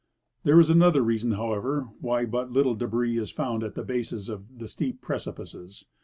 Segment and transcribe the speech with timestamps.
[0.41, 4.57] There is another reason, however, why but little debris is found at the bases of
[4.57, 5.85] the steep precipices.